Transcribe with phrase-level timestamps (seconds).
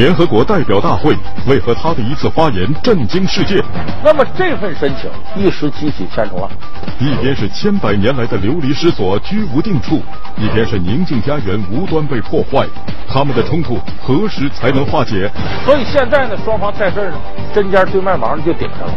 [0.00, 1.14] 联合国代表大会
[1.46, 3.62] 为何他的一次发言震惊世界？
[4.02, 6.48] 那么这份申请一时激起千重浪。
[6.98, 10.02] 一边是千百年来的流离失所居无定处，
[10.38, 12.66] 一边是宁静家园无端被破坏，
[13.06, 15.30] 他们的冲突何时才能化解？
[15.66, 17.18] 所以现在呢，双方在这儿呢，
[17.54, 18.94] 针尖对麦芒就顶上了。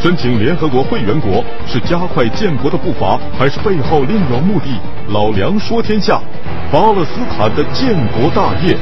[0.00, 4.78] 申请联合国会员国是加快建国的步伐，还是背后另有目的？
[5.08, 6.20] 老梁说天下，
[6.70, 8.76] 巴勒斯坦的建国大业。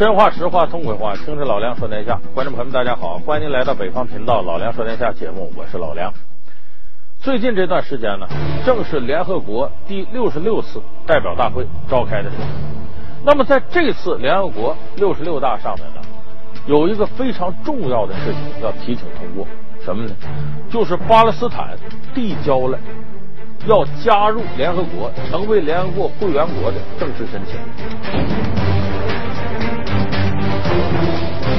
[0.00, 6.10] 真话实话痛快话，听着老梁说天下，观众朋友们大家好，欢迎您来到北方频道老梁说天下节目，我是老梁。
[7.18, 8.26] 最近这段时间呢，
[8.64, 12.44] 正是联合国第六十六次代表大会召开的时候。
[13.26, 16.00] 那么在这次联合国六十六大上面呢，
[16.64, 19.46] 有一个非常重要的事情要提请通过，
[19.84, 20.14] 什么呢？
[20.70, 21.76] 就是巴勒斯坦
[22.14, 22.78] 递交了
[23.66, 28.69] 要加入联合国、成为联合国会员国的正式申请。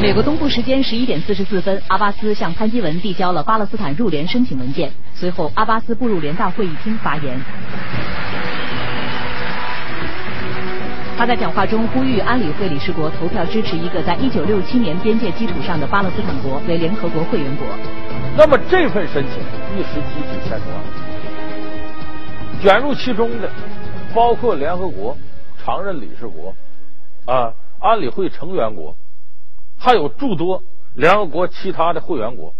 [0.01, 4.91] 美国东部时间十一点四十四分，阿巴斯向潘基文递交了巴勒斯坦入联申请文件。
[5.13, 7.39] 随后，阿巴斯步入联大会议厅发言。
[11.15, 17.67] 他在讲话中呼吁安理会理事国投票支持一个在一九六七年边界基础上的巴勒斯坦国为联合国会员国。
[18.35, 19.39] 那么这份申请
[19.77, 20.83] 一时激起千重浪，
[22.59, 23.47] 卷入其中的
[24.15, 25.15] 包括联合国
[25.63, 26.55] 常任理事国
[27.31, 28.95] 啊、安理会成员国。
[29.83, 30.61] 还有诸多
[30.93, 32.53] 联合国其他的会员国，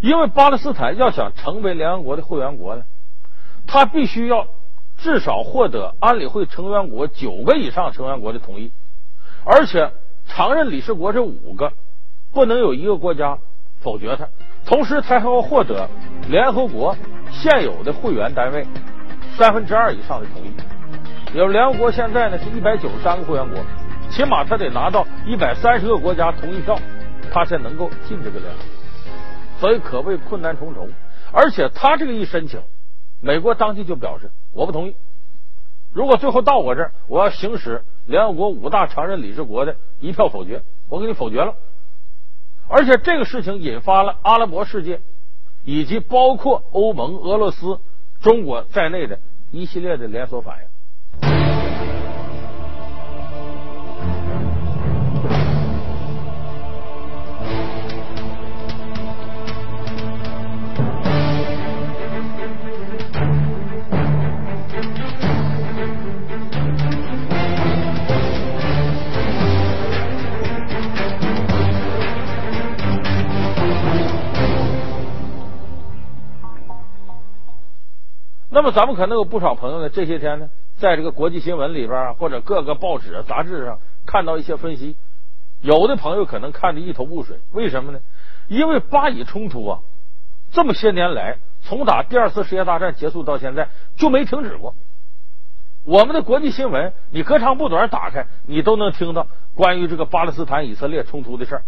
[0.00, 2.84] 因为巴勒斯坦要想成为联合国的会员国呢，
[3.66, 4.46] 他必须要
[4.96, 8.72] 至少获得安理会成员国九个以上成员国的同意，
[9.44, 9.92] 而且
[10.26, 11.74] 常任理事国这五个
[12.32, 13.36] 不能有一个国家
[13.82, 14.26] 否决他，
[14.64, 15.90] 同时他还要获得
[16.26, 16.96] 联合国
[17.30, 18.66] 现有的会员单位
[19.36, 20.50] 三分之二以上的同意。
[21.30, 23.62] 比如联合国现在呢是一百九十三个会员国。
[24.14, 26.78] 起码他得拿到一百三十个国家同意票，
[27.32, 30.90] 他才能够进这个联合国，所以可谓困难重重。
[31.32, 32.60] 而且他这个一申请，
[33.22, 34.96] 美国当即就表示我不同意。
[35.94, 41.54] 如果最后到我这儿，我要行使联合国五大常任理事国的一票否决，我给你否决了。
[42.68, 45.00] 而且这个事情引发了阿拉伯世界
[45.64, 47.80] 以及包括欧盟、俄罗斯、
[48.20, 49.18] 中国在内的
[49.50, 51.51] 一系列的连锁反应。
[78.54, 84.94] 那么，咱们可能有不少朋友呢，这些天呢，在这个国际新闻里边或者各个报纸、杂志上看到一些分析，
[85.62, 87.38] 有的朋友可能看得一头雾水。
[87.52, 88.00] 为什么呢？
[88.48, 89.78] 因为巴以冲突啊，
[90.50, 94.74] 这么些年来，从打第二次世界大战结束到现在就没停止过。
[95.84, 101.62] 我们的国际新闻，你隔长不短打开，你都能听到关于这个巴勒斯坦以色列冲突的事儿。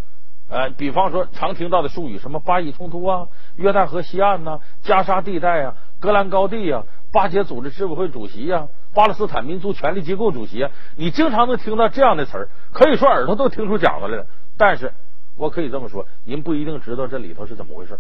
[0.50, 5.74] 呃，比方说常听到的术语，什么巴以冲突啊、约旦河西岸呐、加沙地带啊。
[6.04, 14.26] 格兰高地呀，巴解组织执委会主席呀，巴勒斯坦民族权利机构主席啊，你经常能听到这样的词儿，可以说耳朵都听出茧子来了。
[14.58, 14.92] 但是
[15.34, 17.98] 我可以这么说，您不一定知道这里头是怎么回事。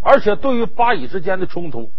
[0.00, 1.90] 而且对于巴以之间的冲突，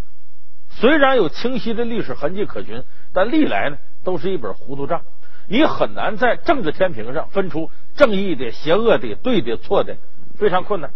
[0.71, 5.03] 虽然有清晰的历史痕迹可循，但历来呢都是一本糊涂账，
[5.47, 9.97] 你很难在政治天平上分出正义的、邪恶的、对的、错的，
[10.35, 10.89] 非常困难。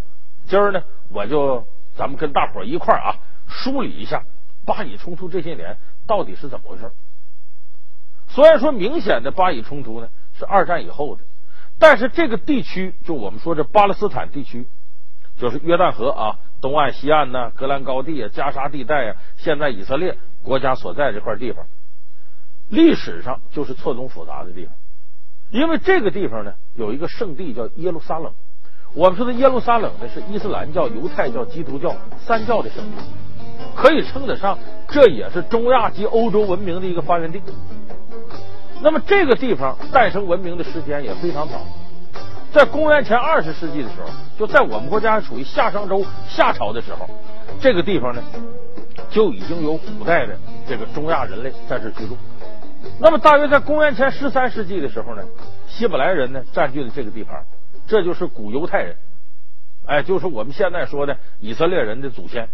[0.47, 3.15] 今儿呢，我就咱们跟大伙儿一块儿啊。
[3.47, 4.23] 梳理一下
[4.65, 6.91] 巴以冲突这些年到底是怎么回事？
[8.29, 11.23] 虽然说明显的巴以冲突呢是二战以后的，
[11.79, 14.67] 但是这个地区就我们说这巴勒斯坦地区，
[15.37, 21.65] 就是约旦河啊东岸、西岸呢，戈兰高地啊、加沙地带啊，现在以色列国家所在这块地方，
[22.67, 24.75] 历史上就是错综复杂的地方。
[25.49, 28.33] 因为这个地方呢有一个圣地叫耶路撒冷，
[28.93, 31.95] 我们说的耶路撒冷呢是伊斯兰教、犹太教、基督教
[32.25, 32.97] 三教的圣地。
[33.77, 34.57] 可以称得上，
[34.89, 37.39] 这也是中亚及欧洲文明的一个发源地。
[38.81, 41.61] 那么这个地方诞生文明的时间也非常早，
[42.51, 47.07] 在公元前二十世纪的时候，就在我们国家还处于夏商周夏朝的时候，
[47.61, 48.23] 这个地方呢
[49.11, 50.35] 就已经有古代的
[50.67, 52.17] 这个中亚人类在这居住。
[52.99, 55.21] 那么大约在公元前十三世纪的时候呢，
[55.67, 57.45] 希伯来人呢占据了这个地盘，
[57.85, 58.95] 这就是古犹太人，
[59.85, 62.49] 哎，就是我们现在说的以色列人的祖先。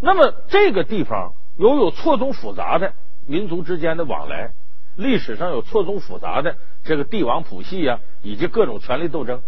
[0.00, 2.94] 那么这个地方拥有错综复杂的
[3.26, 4.52] 民族之间的往来，
[4.96, 9.42] 历史上有错综复杂的这个帝王谱系啊，以及各种权力斗争。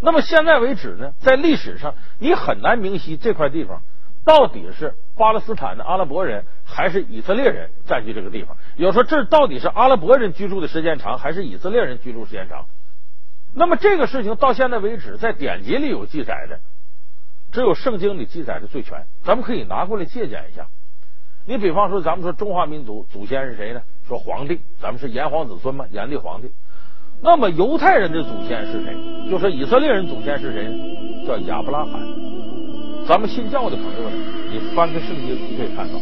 [0.00, 3.82] 那么现在为止呢，在历史上你很难明晰这块地方
[4.24, 8.56] 到底是巴勒斯坦的阿拉伯人还是以色列人占据这个地方。
[8.76, 12.64] 有说这到底是阿拉伯人居住的时间长，还是以色列人居住时间长？
[13.54, 16.60] 那么这个事情到现在为止，在典籍里有记载的，
[17.52, 19.04] 只有圣经里记载的最全。
[19.22, 20.66] 咱们可以拿过来借鉴一下。
[21.46, 23.82] 你比方说，咱们说中华民族祖先是谁呢？
[24.06, 26.50] 说皇帝，咱们是炎黄子孙嘛，炎帝皇帝。
[27.22, 28.94] 那么犹太人的祖先是谁？
[29.30, 31.26] 就说以色列人祖先是谁呢？
[31.26, 32.00] 叫亚伯拉罕。
[33.06, 34.16] 咱们信教的朋友呢，
[34.50, 35.98] 你翻开圣经，你可以看到，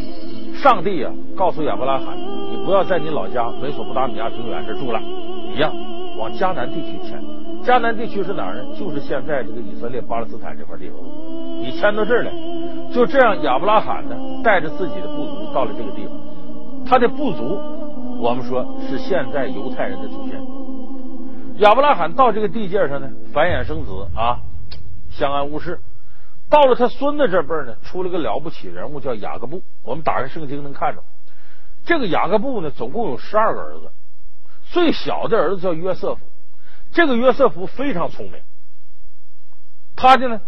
[0.60, 2.16] 上帝啊，告诉亚伯拉罕，
[2.50, 5.72] 你不要在你老家美索不达米亚平原这住了，你呀，
[6.18, 7.22] 往迦南地区迁。
[7.64, 8.64] 迦南地区是哪儿呢？
[8.78, 10.98] 就是现在这个以色列巴勒斯坦这块地方。
[11.68, 12.32] 你迁到这儿来，
[12.94, 16.18] 就这样，亚伯拉罕呢，带着自己的部族到了这个地方。
[16.86, 17.60] 他的部族，
[18.18, 20.40] 我们说是现在犹太人的祖先。
[21.58, 24.40] 亚伯拉罕到这个地界上呢，繁衍生子啊，
[25.10, 25.78] 相安无事。
[26.48, 29.62] 到了他孙子这辈呢，出了个了不起人物，叫雅各布。
[29.82, 31.02] 我们打开圣经能看着，
[31.84, 33.90] 这个雅各布呢，总共有十二个儿子，
[34.70, 36.20] 最小的儿子叫约瑟夫。
[36.92, 38.40] 这个约瑟夫非常聪明，
[39.94, 40.40] 他的呢，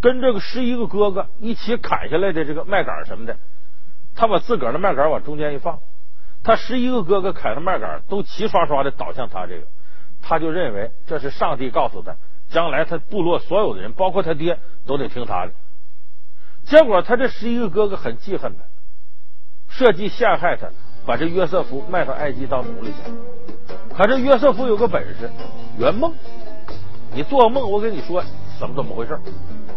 [0.00, 3.36] 跟这个十一个哥哥一起砍下来的这个麦秆什么的，
[4.14, 5.80] 他把自个儿的麦秆往中间一放，
[6.42, 9.66] 他十一个哥哥砍的麦秆都齐刷刷的倒向他这个。
[10.20, 12.16] 他就认为这是上帝告诉他，
[12.50, 15.52] 将来他部落所有的人，包括他爹，都得听他的。
[16.64, 18.64] 结果他这十一个哥哥很记恨他，
[19.72, 20.68] 设计陷害他，
[21.06, 23.12] 把这约瑟夫卖到埃及当奴隶去。
[23.96, 25.30] 可这约瑟夫有个本事，
[25.78, 26.12] 圆梦。
[27.14, 28.22] 你做梦，我跟你说
[28.58, 29.18] 怎么怎么回事。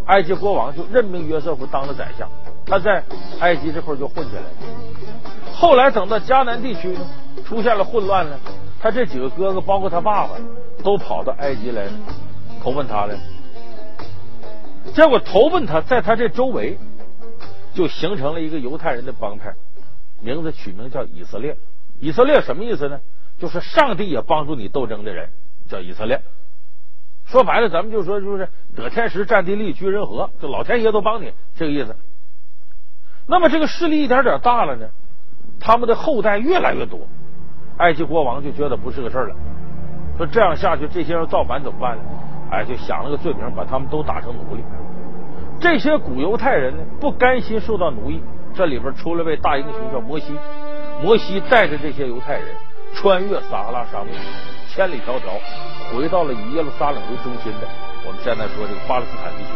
[0.05, 2.29] 埃及国王就任命约瑟夫当了宰相，
[2.65, 3.03] 他在
[3.39, 4.47] 埃及这块就混起来了。
[5.53, 7.05] 后来等到迦南地区呢，
[7.45, 8.39] 出现了混乱呢。
[8.79, 10.33] 他这几个哥哥，包括他爸爸，
[10.83, 11.87] 都跑到埃及来
[12.63, 13.15] 投奔他了。
[14.93, 16.77] 结果投奔他，在他这周围
[17.75, 19.53] 就形成了一个犹太人的帮派，
[20.19, 21.55] 名字取名叫以色列。
[21.99, 22.99] 以色列什么意思呢？
[23.39, 25.29] 就是上帝也帮助你斗争的人，
[25.69, 26.21] 叫以色列。
[27.31, 31.95] 说白了，咱们就说就是得天时，占地利，居人和，就老天爷都帮你这个意思。
[33.25, 34.87] 那么这个势力一点点大了呢，
[35.59, 37.07] 他们的后代越来越多。
[37.77, 39.35] 埃及国王就觉得不是个事儿了，
[40.17, 42.03] 说这样下去，这些人造反怎么办呢？
[42.51, 44.63] 哎，就想了个罪名，把他们都打成奴隶。
[45.61, 48.21] 这些古犹太人呢，不甘心受到奴役，
[48.53, 50.33] 这里边出了位大英雄，叫摩西。
[51.01, 52.47] 摩西带着这些犹太人
[52.93, 54.09] 穿越撒哈拉沙漠，
[54.73, 55.37] 千里迢迢
[55.93, 57.67] 回到了以耶路撒冷为中心的
[58.07, 59.49] 我们现在说这个巴勒斯坦地区。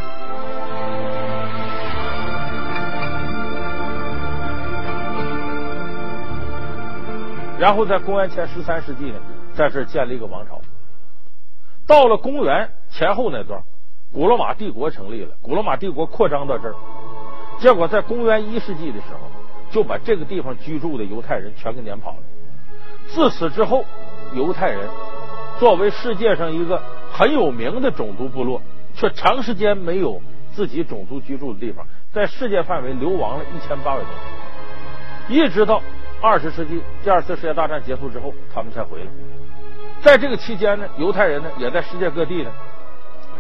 [7.57, 9.21] 然后在公元前十三世纪呢，
[9.55, 10.59] 在这建立一个王朝。
[11.87, 13.63] 到了公元前后那段，
[14.11, 16.75] 古罗马帝国成立了，古罗马帝国扩张到这儿，
[17.59, 19.19] 结果在公元一世纪的时候，
[19.71, 22.17] 就把这个地方居住的犹太人全给撵跑了。
[23.07, 23.85] 自此之后，
[24.35, 24.89] 犹太人
[25.59, 28.61] 作为世界上一个很有名的种族部落，
[28.93, 30.21] 却长时间没有
[30.53, 34.09] 自己种族居住的地方，在世界范围流亡了一千八百多
[35.29, 35.81] 年，一直到。
[36.21, 39.07] 二十世纪第二次世界大战结束之后，他们才回来。
[40.01, 42.51] 在这个期间呢，犹太人呢也在世界各地呢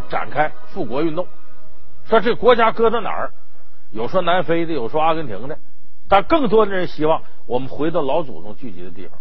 [0.07, 1.25] 展开复国运动。
[2.03, 3.31] 说这国家搁在哪儿？
[3.91, 5.57] 有说南非的，有说阿根廷的，
[6.07, 9.17] 但更多的人希望我们回到老祖宗聚集的地方。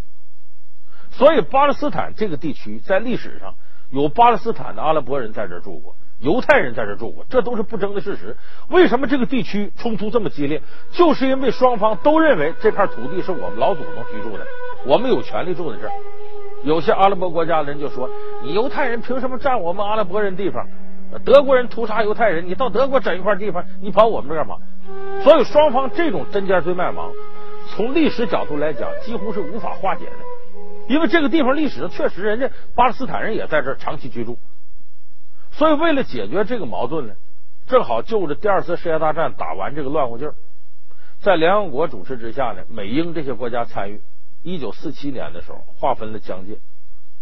[1.17, 3.55] 所以巴勒斯坦这个地区在历史上
[3.91, 5.95] 有巴勒斯坦的阿拉伯人在这住过。
[6.21, 8.37] 犹太人在这住过，这都是不争的事实。
[8.69, 10.63] 为什么这个地区冲突这么激烈？
[10.93, 14.47] 就是因为双方都认为这片土地是我们老祖宗居住的，
[14.87, 15.93] 我们有权利住在这儿。
[16.63, 18.09] 有些阿拉伯国家的人就说
[18.43, 20.67] ：“你犹太人凭什么占我们阿拉伯人地方？
[21.25, 24.57] 德国人屠杀犹太人，你到德国整一块地方，你跑我们这干嘛？”
[25.25, 27.13] 所以双方这种针尖对麦芒，
[27.69, 30.13] 从历史角度来讲，几乎是无法化解的。
[30.89, 34.39] 因为这个地方历史上确实人家巴勒斯坦人也在这长期居住。
[35.53, 37.15] 所以，为了解决这个矛盾呢，
[37.67, 40.35] 正好就着第二次世界大战打完这个乱乎劲儿，
[41.21, 44.03] 在联合国主持之下呢，美英这些国家参与。
[44.43, 46.59] 一九四七年的时候，划分了疆界，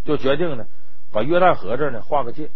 [0.05, 0.67] 就决定呢，
[1.13, 2.51] 把约旦河这儿呢划个界。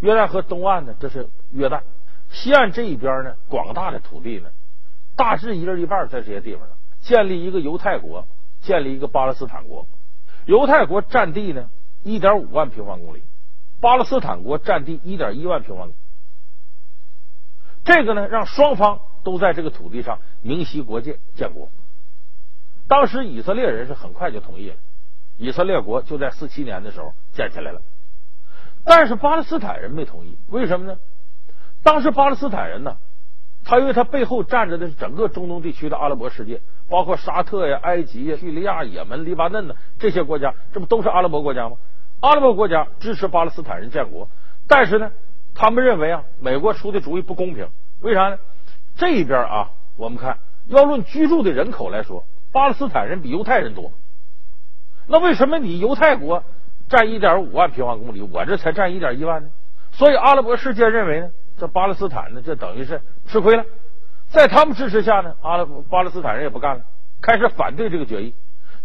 [0.00, 1.80] 约旦河东岸呢，这是约旦；
[2.28, 4.50] 西岸这一边呢，广大的土地呢，
[5.16, 8.26] 大致一人一半在这些地方上，建立一个犹太国，
[8.60, 9.86] 建立一个巴勒斯坦国。
[10.46, 11.70] 犹太国占地呢，
[12.02, 13.22] 一点五万平方公里。
[13.80, 15.94] 巴勒斯坦国占地一点一万平方公里，
[17.84, 21.68] 这个呢，让双方都在这个土地上明晰国界、建国。
[22.88, 24.76] 当时以色列人是很快就同意了，
[25.36, 27.82] 以色列国就在四七年的时候建起来了。
[28.84, 30.98] 但是巴勒斯坦人没同意，为什么呢？
[31.82, 32.96] 当时巴勒斯坦人呢，
[33.64, 41.76] 他因为他背后站着的是整个中东地区的阿拉伯世界，包括沙特呀、埃及呀、叙利亚、也门、黎巴嫩呢这些国家，这不都是阿拉伯国家吗？
[42.20, 44.28] 阿拉伯国家支持巴勒斯坦人建国，
[44.68, 45.10] 但是呢，
[45.54, 47.68] 他们认为啊，美国出的主意不公平。
[48.00, 48.38] 为啥呢？
[48.96, 53.92] 这一边啊，我们看要论居住的人口来说，巴勒斯坦人比犹太人多。
[55.06, 56.44] 那为什么你犹太国
[56.88, 59.48] 占一点五万平方公里，我这才占一点一万呢？
[59.92, 61.30] 所以阿拉伯世界认为呢？
[61.56, 63.64] 这巴勒斯坦呢，这等于是吃亏了。
[64.34, 66.82] 在他们支持下呢，阿拉巴勒斯坦人也不干了，
[67.22, 68.34] 开始反对这个决议。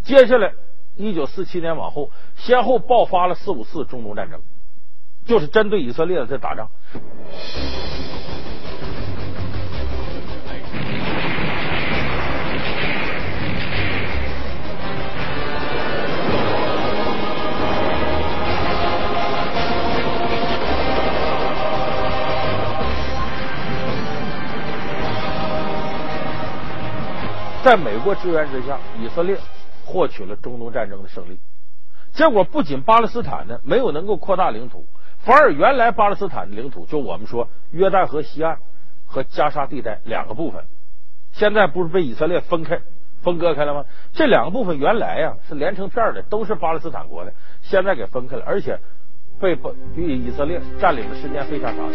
[0.03, 0.53] 接下来，
[0.95, 4.39] 一九四七年往后，先后爆发了四五次中东战争，
[5.25, 6.69] 就是针对以色列的在打仗。
[27.69, 29.37] 在美国支援之下，以色列
[29.85, 31.37] 获取了中东战争的胜利。
[32.13, 34.87] 结果不仅巴勒斯坦呢没有能够扩大领土，
[35.19, 38.57] 反而原来巴勒斯坦的领土，就我们说约旦河西岸
[39.05, 40.65] 和加沙地带两个部分，
[41.31, 42.81] 现在不是被以色列分开、
[43.21, 43.85] 分割开了吗？
[44.13, 48.79] 这两个部分原来呀是连成片的，都是巴勒斯坦国的，现在给分开了，而且
[49.39, 51.87] 被被以色列占领的时间非常长。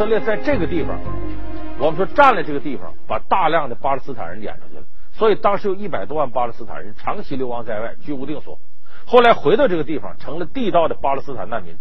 [0.00, 0.98] 以色列在这个地方，
[1.78, 4.84] 我们说占了这个地方，把大量的巴勒斯坦人撵出去了。
[5.12, 8.58] 所以当时有一百多万巴勒斯坦人长期流亡在外，居无定所。
[9.04, 11.76] 后来回到这个地方，成了地道的巴勒斯坦难民。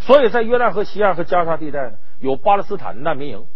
[0.00, 3.46] 所以在约旦河西岸和加沙地带呢，有巴勒斯坦难民营，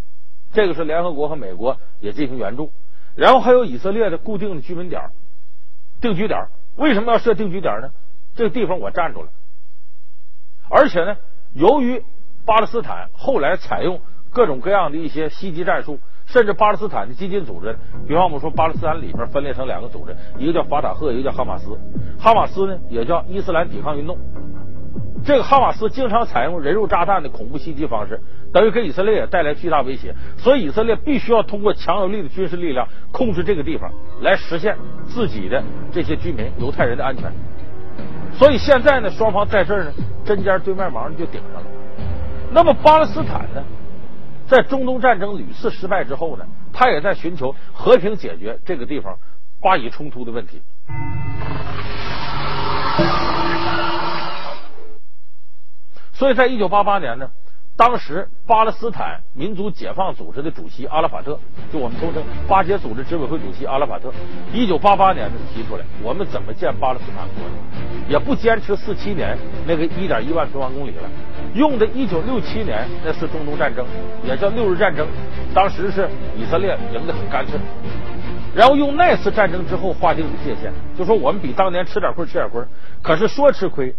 [0.50, 2.73] 这个是联合国和美国也进行援助。
[3.16, 5.11] 然后还有以色列的固定的居民点、
[6.00, 6.46] 定居点。
[6.76, 7.90] 为什么要设定居点呢？
[8.35, 9.28] 这个地方我占住了，
[10.70, 11.18] 而且呢，
[11.52, 12.02] 由于
[12.46, 14.00] 巴勒斯坦后来采用
[14.32, 17.76] 各种各样的一些袭击战术，甚至巴勒斯坦的激进组织，
[18.06, 21.76] 比方我们说巴勒斯坦里边分裂成两个组织，一个叫法塔赫，一个叫哈马斯。
[22.18, 24.16] 哈马斯呢也叫伊斯兰抵抗运动。
[25.24, 28.20] 这个哈马斯经常采用人肉炸弹的恐怖袭击方式，
[28.52, 30.14] 等于给以色列也带来巨大威胁。
[30.36, 34.76] 所以以色列必须要通过强有力的军事力量控制这个地方，来实现
[35.06, 37.32] 自己的这些居民犹太人的安全。
[38.34, 39.92] 所以现在呢，双方在这儿呢
[40.24, 41.65] 针尖对麦芒就顶上了。
[42.56, 43.62] 那么巴勒斯坦呢，
[44.48, 49.18] 在中东战争屡次失败之后呢，他也在寻求和平解决这个地方
[49.60, 50.62] 巴以冲突的问题。
[56.14, 57.30] 所以在一九八八年呢。
[57.76, 61.38] 当时巴勒斯坦民族解放组织的主席阿拉法特，
[61.71, 64.11] 就我们通称巴解组织执委会主席阿拉法特，
[64.50, 67.54] 一九八八年呢提出来，我们怎么建巴勒斯坦国呢？
[68.09, 71.02] 也不坚持四七年那个一点一万平方公里了，
[71.52, 73.85] 用的一九六七年那次中东战争，
[74.25, 75.06] 也叫六日战争，
[75.52, 77.61] 当时是以色列赢得很干脆，
[78.54, 82.62] 然后用那次战争之后划定的界限，就说我们比当年吃点亏吃点亏，
[83.02, 83.95] 可是说吃亏。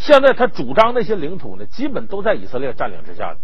[0.00, 3.38] 现在他主张那些领土呢，基本都在以色列占领之下的。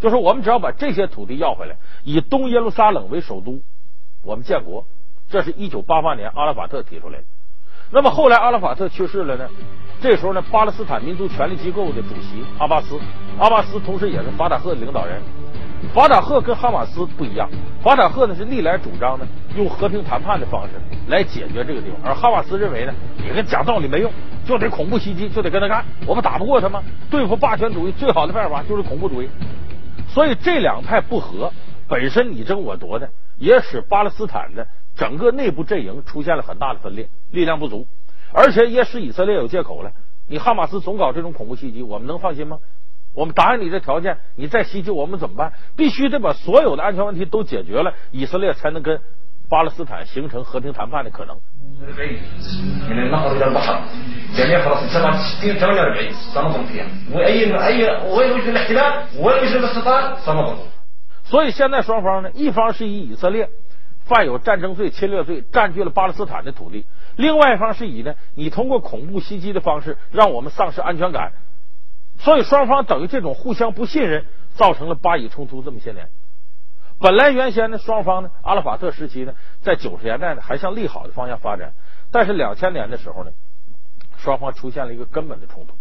[0.00, 3.62] 就是我们只要把这些土地要回来，以东耶路撒冷为首都，
[4.22, 4.86] 我们建国。
[5.28, 7.24] 这是一九八八年阿拉法特提出来的。
[7.90, 9.50] 那么后来阿拉法特去世了呢？
[10.00, 12.98] 这时候呢，巴勒斯坦民族权力机构的主席阿巴斯，
[13.38, 15.20] 阿巴斯同时也是法塔赫的领导人。
[15.94, 17.48] 法塔赫跟哈马斯不一样，
[17.82, 20.72] 法塔赫呢是历来主张呢用和平谈判的方式
[21.08, 24.10] 来解决这个地方，而哈马斯认为呢，你跟讲道理没用。
[24.46, 25.84] 就得恐怖袭击，就得跟他干。
[26.06, 26.82] 我们打不过他吗？
[27.10, 29.28] 对付霸权主义最好的办法就是恐怖主义。
[30.08, 31.52] 所以这两派不和，
[31.86, 34.66] 本身你争我夺的，也使巴勒斯坦的
[34.96, 37.86] 整个内部阵营出现了很大的分裂，力量不足，
[38.32, 39.92] 而且也使以色列有借口了。
[40.26, 42.56] 你哈马斯总搞这种恐怖袭击，我们能放心吗？
[43.14, 45.52] 我们答应你这条件，你再袭击我们怎么办？
[45.76, 49.00] 必须得把所有的安全问题都解决了，以色列才能跟
[49.48, 51.36] 巴勒斯坦形成和平谈判的可能。
[61.24, 63.48] 所以现在双方呢，一方是以以色列
[64.04, 66.84] 犯有战争罪、侵略罪，占据了巴勒斯坦的土地；
[67.16, 71.32] 另外一方是以呢，你通过恐怖袭击的方式，让我们丧失安全感。
[72.18, 76.10] 所以双方等于这种互相不信任，造成了巴以冲突这么些年。
[77.00, 81.74] 本来原先呢，双方呢，阿拉法特时期呢，在九十年代呢，还向利好的方向发展。
[82.10, 83.30] 但是两千年的时候呢，
[84.18, 85.74] 双方出现了一个根本的冲突，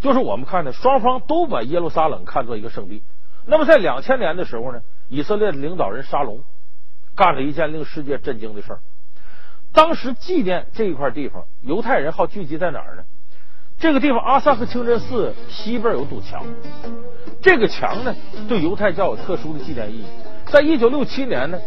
[0.00, 3.02] 就是我们看呢，双方都把耶路撒冷看作一个圣地。
[3.46, 6.44] 那么在两千年的时候呢，以色列领导人沙龙
[7.16, 8.78] 干了一件令世界震惊的事儿。
[9.72, 13.02] 当时纪念这一块地方，犹太人好聚集在哪儿呢？
[13.78, 16.42] 这个地方阿萨克清真寺西边有堵墙，
[17.42, 18.14] 这个墙呢
[18.48, 20.04] 对犹太教有特殊的纪念意义。
[20.46, 21.58] 在一九六七年呢，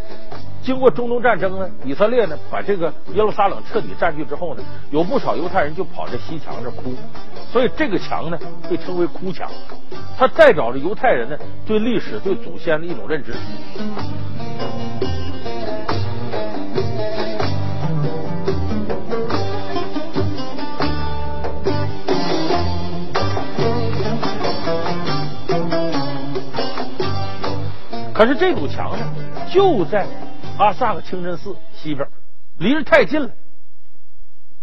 [0.62, 6.94] 经过中东战争呢，以色列呢把这个耶路撒冷彻底占据之后呢，有不少犹太人就跑这西墙这哭，
[7.52, 8.38] 所以这个墙呢
[8.68, 9.48] 被称为哭墙，
[10.16, 13.32] 它代表着犹太人呢对历史、对祖先的一种认知。
[28.18, 29.14] 可是这堵墙呢，
[29.48, 30.04] 就在
[30.58, 32.08] 阿萨克清真寺西边，
[32.58, 33.30] 离着太近了。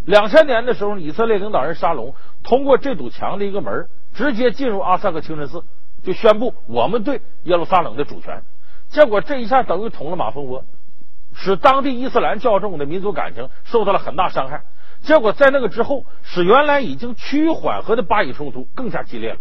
[0.04, 5.64] 两千年的时候，以色列领导人沙龙通过这堵墙的一个门，直接进入阿萨克清真寺，
[6.04, 8.44] 就宣布我们对耶路撒冷的主权。
[8.90, 10.66] 结果这一下等于捅了马蜂窝，
[11.34, 14.64] 使当地伊斯兰教众的民族感情受到了很大伤害。
[15.02, 19.40] 结果在那个之后，使原来已经趋于缓和的巴以冲突更加激烈了。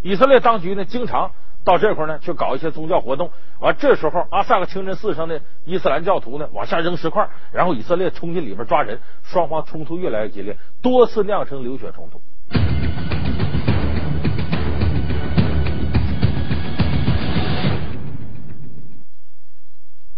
[0.00, 1.32] 以色列当局呢，经常。
[1.64, 3.30] 到这块呢，去搞一些宗教活动。
[3.60, 12.22] 完，这时候阿萨克清真寺上的伊斯兰教徒呢，往下扔石块，然后以色列冲进里边抓人，双方冲突越来越激烈，多次酿成流血冲突。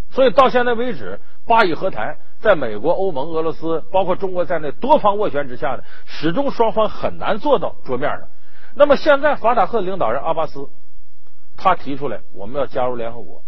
[0.09, 8.21] 所以到现在为止，巴以和谈在美国、欧盟、俄罗斯，包括中国在内多方斡旋之下呢，始终双方很难做到桌面上。
[8.75, 10.69] 那么现在法塔赫领导人阿巴斯。
[11.63, 13.43] 他提出来我们要加入联合国，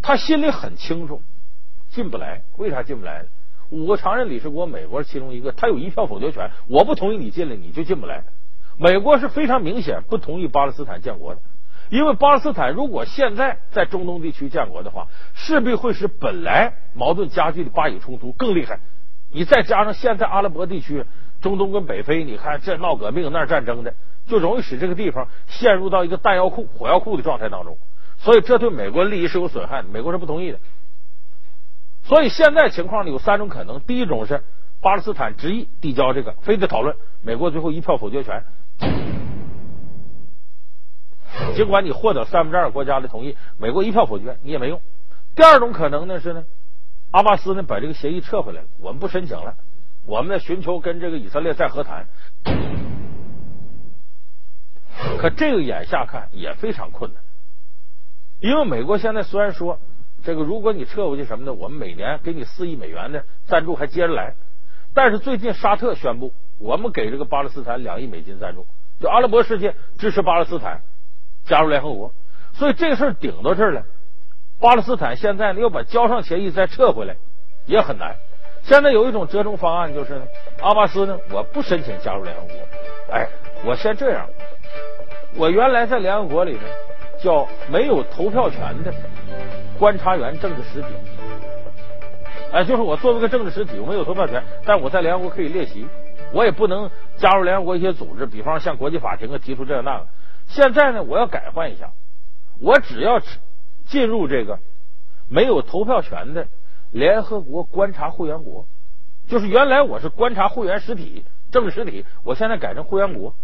[0.00, 1.20] 他心里很清楚
[1.90, 2.44] 进不来。
[2.56, 3.26] 为啥进不来？
[3.68, 6.50] 五个常任理事国，美国是其中一个，他有一票否决权。
[6.66, 8.24] 我不同意你进来，你就进不来。
[8.78, 11.42] 美国是非常明显不同意巴勒斯坦建国的，
[11.90, 18.80] 因为巴勒斯坦如果现在在中东地区建国的话，势必会使本来矛盾加剧的巴以冲突更厉害。
[19.30, 21.04] 你再加上现在阿拉伯地区、
[21.42, 23.94] 中东跟北非，你看这闹革命、那战争的。
[24.26, 27.78] 就容易使这个地方陷入到一个弹药库、火药库的状态当中，
[28.18, 29.88] 所以这对美国利益是有损害的。
[29.88, 30.58] 美国是不同意的。
[32.04, 34.42] 所以现在情况呢有三种可能：第一种是
[34.80, 38.44] 巴勒斯坦执意递交这个，非得讨论，美国最后一票否决权。
[41.54, 44.80] 尽管你获得三分之二国家的同意，美国一票否决你也没用。
[45.34, 46.44] 第二种可能呢是呢，
[47.10, 49.56] 阿巴斯呢把这个协议撤回来了，我们不申请了，
[50.04, 52.06] 我们呢寻求跟这个以色列再和谈。
[55.18, 57.22] 可这个眼下看也非常困难，
[58.40, 59.78] 因为美国现在虽然说
[60.24, 64.34] 这个，如果你撤回去什么的，我们每年给你四亿美元的赞助还接着来，
[64.94, 68.66] 但是最近沙特宣布，我们给这个巴勒斯坦两亿美金赞助，
[69.00, 70.82] 就阿拉伯世界支持巴勒斯坦
[71.44, 72.12] 加入联合国，
[72.52, 73.84] 所以这个事儿顶到这儿了。
[74.60, 77.16] 巴勒斯坦现在呢要把交上协议再撤回来
[77.66, 78.16] 也很难。
[78.62, 80.22] 现在有一种折中方案，就是
[80.60, 82.54] 阿巴斯呢，我不申请加入联合国，
[83.12, 83.28] 哎，
[83.64, 84.28] 我先这样。
[85.36, 86.62] 我原来在联合国里呢，
[87.22, 88.92] 叫没有投票权的
[89.78, 90.88] 观察员政治实体。
[92.52, 95.86] 哎，就是我作为一个政治实体，我没有投票权，但我在联合国可以列席。
[96.34, 100.06] 我也不能加入联合国一些组织，比方向国际法庭啊提出这个那个。
[100.48, 101.92] 现在呢，我要改换一下，
[102.60, 103.20] 我只要
[103.86, 104.58] 进入这个
[105.30, 106.46] 没有投票权的
[106.90, 108.66] 联合国观察会员国，
[109.28, 113.34] 就是原来我是观察会员实体政治实体，我现在改成会员国。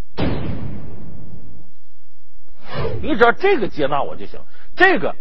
[3.00, 4.40] 你只要这个接纳我就行，
[4.74, 5.14] 这个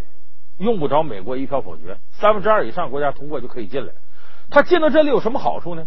[0.57, 3.93] 用不着美国一票否决，三分之二以上国家通过就可以进来。
[4.49, 5.85] 他进到这里有什么好处呢？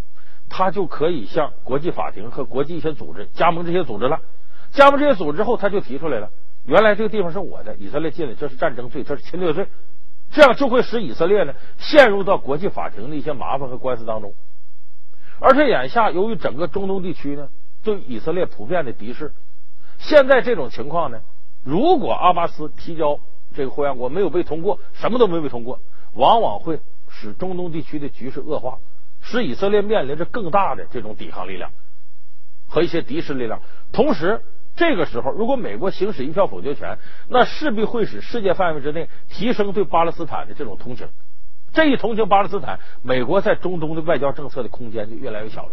[0.50, 4.20] 他就可以向国际法庭和国际一些组织加盟这些组织了。
[4.72, 6.30] 加盟这些组织后，他就提出来了：
[6.64, 9.66] 原来这个地方是我的，以色列进来这是战争罪，这是侵略罪。
[10.32, 14.34] 这样就会使以色列呢陷入到国际法庭的一些麻烦和官司当中。
[15.40, 17.48] 而且眼下由于整个中东地区呢
[17.82, 19.32] 对以色列普遍的敌视，
[19.98, 21.20] 现在这种情况呢。
[21.62, 23.20] 如果阿巴斯提交
[23.54, 25.80] 这个会员国没有被通过，什么都没被通过，
[26.14, 28.78] 往往会使中东地区的局势恶化，
[29.20, 31.70] 使以色列面临着更大的这种抵抗力量
[32.66, 33.60] 和一些敌视力量。
[33.92, 34.42] 同时，
[34.74, 36.98] 这个时候如果美国行使一票否决权，
[37.28, 41.08] 那势必会使世界范围之内提升对巴勒斯坦的这种同情。
[41.72, 45.72] 这一同情巴勒斯坦，美国在中东的外交政策的空间就越来越小了。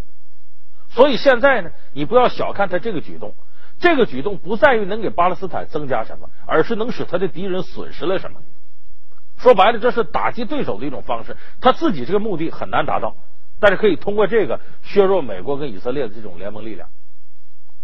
[0.90, 3.36] 所以现在呢，你不要小看他这个举动。
[3.80, 8.40] 这个举动不在于能给巴勒斯坦增加什么，而是能使他的敌人损失了什么。
[9.38, 11.38] 说白了，这是打击对手的一种方式。
[11.62, 13.16] 他自己这个目的很难达到，
[13.60, 16.90] 但是可以通过这个削弱美国跟以色列的这种联盟力量。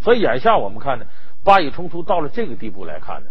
[0.02, 1.06] 所以眼下我们看呢，
[1.44, 3.30] 巴以冲突到了这个地步来看呢，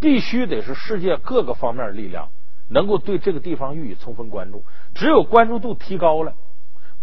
[0.00, 2.30] 必须得是世界各个方面力量
[2.68, 4.64] 能够对这个地方予以充分关注。
[4.94, 6.34] 只有关注度提高了，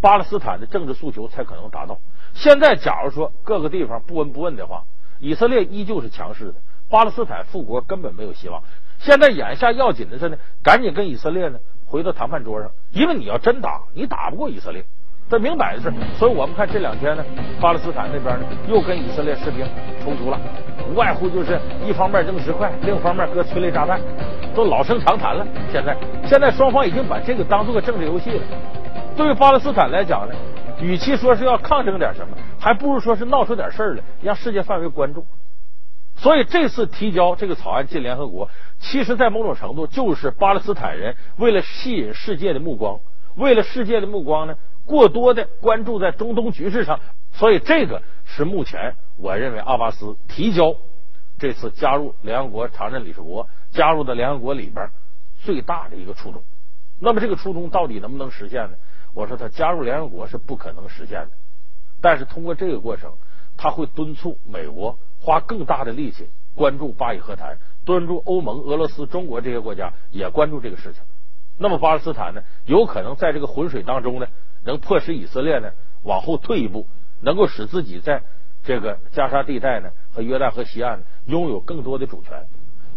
[0.01, 1.99] 巴勒斯坦的政治诉求才可能达到。
[2.33, 4.83] 现在假如说各个地方不闻不问的话，
[5.19, 6.55] 以色列依旧是强势的，
[6.89, 8.63] 巴勒斯坦复国根本没有希望。
[8.99, 14.85] 现在眼下要紧的是呢，赶紧跟以色列呢回到谈判桌上，因为你要真打，你打不过以色列。
[15.29, 17.23] 这明摆的事，所以我们看这两天呢，
[17.61, 19.65] 巴勒斯坦那边呢又跟以色列士兵
[20.03, 20.37] 冲突了，
[20.89, 23.97] 无外乎就是一方面扔石块，另一方面搁催泪炸弹，
[24.53, 25.47] 都老生常谈了。
[25.71, 28.41] 现在，现在双方已经把这个当做个政治游戏了。
[29.15, 30.35] 对于巴勒斯坦来讲呢，
[30.81, 35.25] 与其说是要抗争点什么，还不如说是闹出点事儿来，让世界范围关注。
[36.17, 42.99] 所以这次提交这个草案进联合国，其实，在某种程度就是巴勒斯坦人为了吸引世界的目光，
[43.37, 44.55] 为了世界的目光呢。
[44.91, 46.99] 过多的关注在中东局势上，
[47.31, 50.75] 所以这个是目前我认为阿巴斯提交
[51.39, 54.89] 这次加入联合国常任理事国、加入的联合国里边
[55.39, 56.43] 最大的一个初衷。
[56.99, 58.75] 那么这个初衷到底能不能实现呢？
[59.13, 61.31] 我说他加入联合国是不可能实现的，
[62.01, 63.13] 但是通过这个过程，
[63.57, 71.01] 他会敦促美国花更大的力气关注巴以和谈，敦促欧盟、俄罗斯、中国这些国家也关注这个事情。
[71.61, 74.27] 那么巴勒斯坦呢，有可能在这个浑水当中呢。
[74.63, 75.71] 能迫使以色列呢
[76.03, 76.87] 往后退一步，
[77.21, 78.21] 能够使自己在
[78.63, 82.45] 这个加沙地带呢和约旦河西岸拥有更多的主权。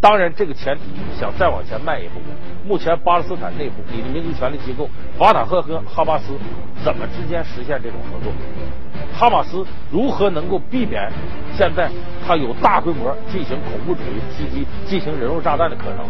[0.05, 0.83] 当然，这个前提
[1.19, 2.21] 想再往前迈一步，
[2.63, 4.87] 目前巴勒斯坦内部你的民族权力机构
[5.17, 6.35] 法塔赫和哈巴斯
[6.85, 8.31] 怎么之间实现这种合作？
[9.15, 11.11] 哈马斯如何能够避免
[11.57, 11.91] 现在
[12.27, 16.05] 他有大规模进行恐怖主义袭击、进行人肉炸弹的可能？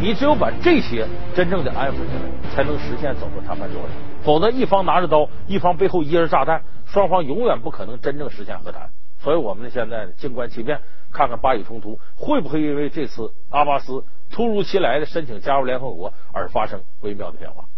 [0.00, 3.90] 你只有把这些真正的安抚下来，才能实现走出谈判桌上。
[4.22, 8.88] 否则，一方拿着刀，一方背后掖着炸弹，双方永远不可能真正实现和谈。
[9.22, 10.80] 所以，我们呢现在呢静观其变。
[11.12, 17.68] 看看巴以冲突会不会因为这次阿巴斯突如其来的申请加入联合国而发生微妙的变化？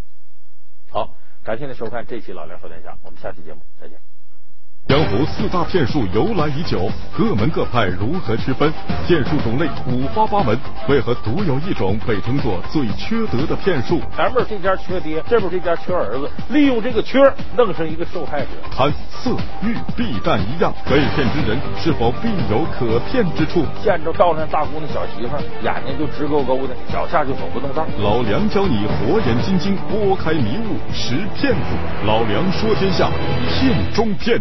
[0.89, 4.14] 好，感谢您收看这期《老梁说天下》，我们下期节目再见。
[4.87, 8.71] 江湖四大骗术由来已久，各门各派如何区分？
[9.07, 10.57] 骗术种类五花八门，
[10.89, 13.99] 为何独有一种被称作最缺德的骗术？
[14.15, 17.19] 前面这家缺爹，这边这家缺儿子，利用这个缺
[17.57, 18.47] 弄成一个受害者。
[18.71, 19.31] 贪色
[19.63, 23.65] 欲必但一样，被骗之人是否必有可骗之处？
[23.83, 27.87] 见着道上大姑娘小媳妇，眼睛就直勾勾的，脚下就走不动道。
[28.01, 31.75] 老梁教你火眼金睛，拨开迷雾识骗子。
[32.07, 33.11] 老梁说天下，
[33.49, 34.41] 骗中骗。